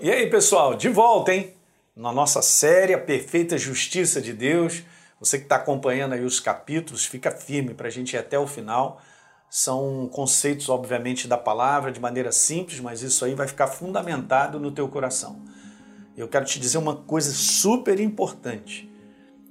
[0.00, 1.54] E aí, pessoal, de volta, hein?
[1.96, 4.84] Na nossa série A Perfeita Justiça de Deus.
[5.18, 8.46] Você que está acompanhando aí os capítulos, fica firme para a gente ir até o
[8.46, 9.02] final.
[9.50, 14.70] São conceitos, obviamente, da palavra de maneira simples, mas isso aí vai ficar fundamentado no
[14.70, 15.42] teu coração.
[16.16, 18.88] Eu quero te dizer uma coisa super importante.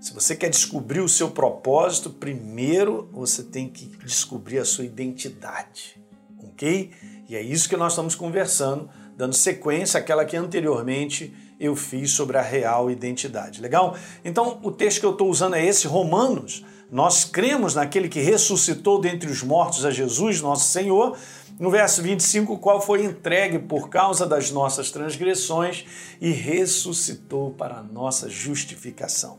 [0.00, 6.02] Se você quer descobrir o seu propósito, primeiro você tem que descobrir a sua identidade,
[6.42, 6.92] ok?
[7.28, 12.38] E é isso que nós estamos conversando dando sequência àquela que anteriormente eu fiz sobre
[12.38, 13.60] a real identidade.
[13.60, 13.96] Legal?
[14.24, 16.64] Então, o texto que eu estou usando é esse, Romanos.
[16.90, 21.16] Nós cremos naquele que ressuscitou dentre os mortos a Jesus, nosso Senhor.
[21.58, 25.84] No verso 25, o qual foi entregue por causa das nossas transgressões
[26.20, 29.38] e ressuscitou para a nossa justificação.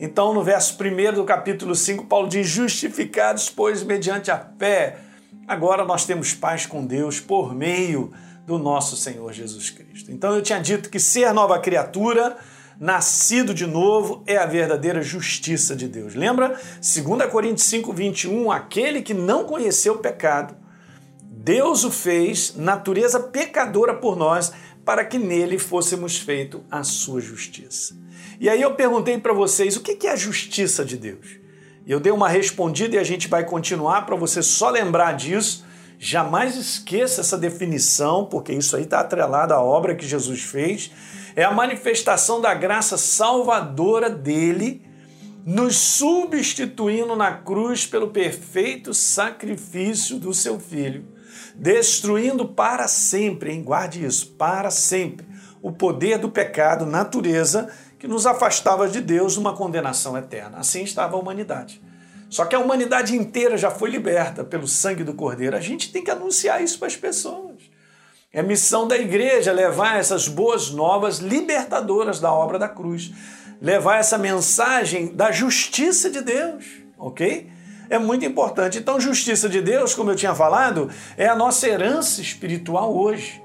[0.00, 4.96] Então, no verso 1 do capítulo 5, Paulo diz: Justificados, pois, mediante a fé,
[5.46, 8.12] agora nós temos paz com Deus por meio
[8.48, 10.10] do nosso Senhor Jesus Cristo.
[10.10, 12.38] Então eu tinha dito que ser nova criatura,
[12.80, 16.14] nascido de novo, é a verdadeira justiça de Deus.
[16.14, 16.58] Lembra?
[16.76, 20.56] 2 Coríntios 5, 21, aquele que não conheceu o pecado,
[21.20, 24.50] Deus o fez natureza pecadora por nós,
[24.82, 27.94] para que nele fôssemos feito a sua justiça.
[28.40, 31.36] E aí eu perguntei para vocês o que é a justiça de Deus.
[31.86, 35.67] Eu dei uma respondida e a gente vai continuar para você só lembrar disso
[35.98, 40.92] Jamais esqueça essa definição, porque isso aí está atrelado à obra que Jesus fez.
[41.34, 44.86] É a manifestação da graça salvadora dele,
[45.44, 51.04] nos substituindo na cruz pelo perfeito sacrifício do seu filho,
[51.56, 53.62] destruindo para sempre, hein?
[53.62, 55.26] guarde isso, para sempre,
[55.60, 60.58] o poder do pecado, natureza, que nos afastava de Deus numa condenação eterna.
[60.58, 61.82] Assim estava a humanidade.
[62.28, 65.56] Só que a humanidade inteira já foi liberta pelo sangue do Cordeiro.
[65.56, 67.56] A gente tem que anunciar isso para as pessoas.
[68.32, 73.10] É missão da igreja levar essas boas novas libertadoras da obra da cruz.
[73.60, 76.64] Levar essa mensagem da justiça de Deus,
[76.98, 77.50] ok?
[77.90, 78.78] É muito importante.
[78.78, 83.42] Então, justiça de Deus, como eu tinha falado, é a nossa herança espiritual hoje.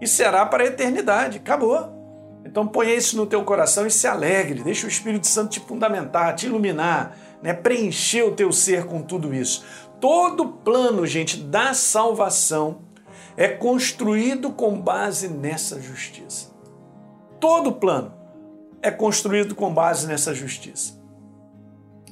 [0.00, 1.38] E será para a eternidade.
[1.38, 1.97] Acabou.
[2.44, 4.62] Então, ponha isso no teu coração e se alegre.
[4.62, 9.34] Deixa o Espírito Santo te fundamentar, te iluminar né, preencher o teu ser com tudo
[9.34, 9.64] isso.
[10.00, 12.82] Todo plano, gente, da salvação
[13.36, 16.50] é construído com base nessa justiça.
[17.40, 18.12] Todo plano
[18.82, 20.98] é construído com base nessa justiça.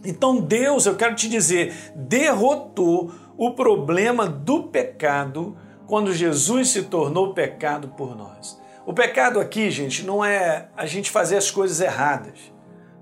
[0.04, 7.34] Então Deus, eu quero te dizer, derrotou o problema do pecado quando Jesus se tornou
[7.34, 8.60] pecado por nós.
[8.86, 12.38] O pecado aqui, gente, não é a gente fazer as coisas erradas,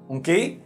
[0.08, 0.64] ok?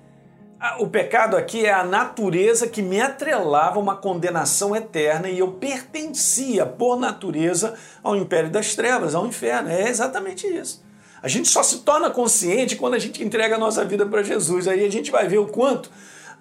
[0.80, 5.52] o pecado aqui é a natureza que me atrelava a uma condenação eterna e eu
[5.52, 9.70] pertencia, por natureza, ao império das trevas, ao inferno.
[9.70, 10.84] É exatamente isso.
[11.22, 14.66] A gente só se torna consciente quando a gente entrega a nossa vida para Jesus.
[14.66, 15.90] Aí a gente vai ver o quanto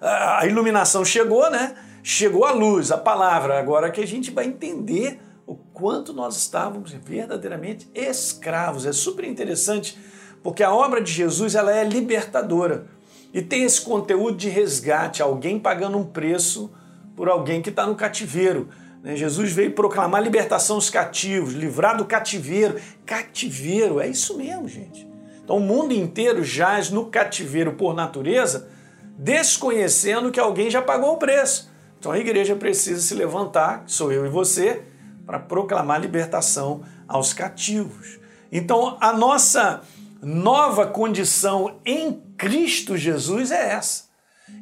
[0.00, 1.76] a iluminação chegou, né?
[2.02, 3.56] Chegou a luz, a palavra.
[3.56, 8.84] Agora que a gente vai entender o quanto nós estávamos verdadeiramente escravos.
[8.84, 9.98] É super interessante
[10.42, 12.86] porque a obra de Jesus ela é libertadora.
[13.32, 16.70] E tem esse conteúdo de resgate, alguém pagando um preço
[17.16, 18.68] por alguém que está no cativeiro.
[19.02, 19.16] Né?
[19.16, 22.78] Jesus veio proclamar libertação aos cativos, livrar do cativeiro.
[23.06, 25.08] Cativeiro, é isso mesmo, gente.
[25.42, 28.68] Então o mundo inteiro jaz no cativeiro por natureza,
[29.16, 31.70] desconhecendo que alguém já pagou o preço.
[31.98, 34.82] Então a igreja precisa se levantar, sou eu e você,
[35.28, 38.18] para proclamar libertação aos cativos.
[38.50, 39.82] Então a nossa
[40.22, 44.04] nova condição em Cristo Jesus é essa.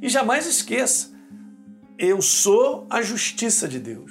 [0.03, 1.13] E jamais esqueça,
[1.97, 4.11] eu sou a justiça de Deus.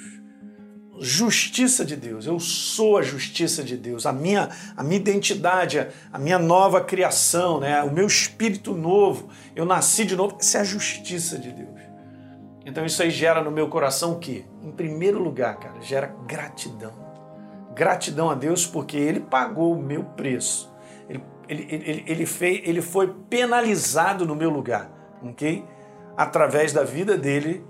[0.98, 6.18] Justiça de Deus, eu sou a justiça de Deus, a minha, a minha identidade, a
[6.18, 7.82] minha nova criação, né?
[7.82, 11.85] o meu espírito novo, eu nasci de novo, isso é a justiça de Deus.
[12.66, 14.44] Então isso aí gera no meu coração o quê?
[14.60, 16.92] Em primeiro lugar, cara, gera gratidão.
[17.74, 20.76] Gratidão a Deus porque Ele pagou o meu preço
[21.48, 24.90] ele, ele, ele, fez, ele foi penalizado no meu lugar,
[25.22, 25.64] ok?
[26.16, 27.64] Através da vida dele,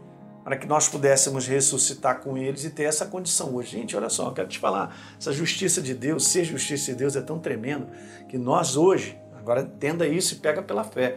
[0.44, 3.72] para que nós pudéssemos ressuscitar com eles e ter essa condição hoje.
[3.72, 7.16] Gente, olha só, eu quero te falar, essa justiça de Deus, ser justiça de Deus
[7.16, 7.88] é tão tremendo
[8.28, 11.16] que nós hoje, agora entenda isso e pega pela fé.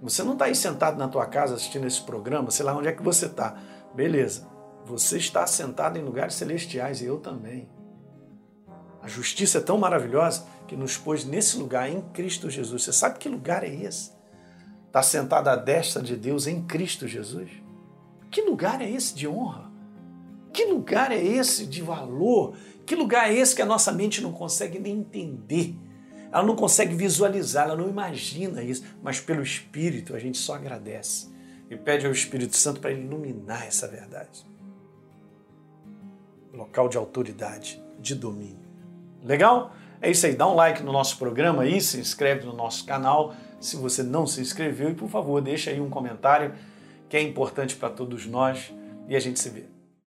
[0.00, 2.92] Você não está aí sentado na tua casa assistindo esse programa, sei lá onde é
[2.92, 3.56] que você está.
[3.94, 4.46] Beleza,
[4.84, 7.68] você está sentado em lugares celestiais e eu também.
[9.02, 12.82] A justiça é tão maravilhosa que nos pôs nesse lugar em Cristo Jesus.
[12.82, 14.12] Você sabe que lugar é esse?
[14.86, 17.50] Está sentado à destra de Deus em Cristo Jesus?
[18.30, 19.70] Que lugar é esse de honra?
[20.52, 22.54] Que lugar é esse de valor?
[22.86, 25.76] Que lugar é esse que a nossa mente não consegue nem entender?
[26.32, 31.28] Ela não consegue visualizar, ela não imagina isso, mas pelo Espírito a gente só agradece
[31.70, 34.46] e pede ao Espírito Santo para iluminar essa verdade.
[36.52, 38.68] Local de autoridade, de domínio.
[39.22, 39.72] Legal?
[40.00, 43.34] É isso aí, dá um like no nosso programa aí, se inscreve no nosso canal
[43.60, 46.54] se você não se inscreveu e por favor deixa aí um comentário
[47.08, 48.72] que é importante para todos nós
[49.08, 49.77] e a gente se vê.